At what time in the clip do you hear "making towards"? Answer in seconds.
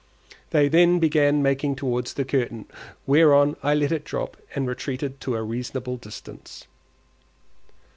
1.43-2.15